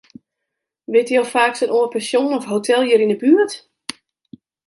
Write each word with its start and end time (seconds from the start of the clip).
Witte 0.93 1.13
jo 1.17 1.23
faaks 1.33 1.63
in 1.65 1.73
oar 1.77 1.89
pensjon 1.93 2.35
of 2.37 2.45
in 2.45 2.51
hotel 2.53 2.81
hjir 2.85 3.03
yn 3.05 3.13
'e 3.13 3.19
buert? 3.23 3.53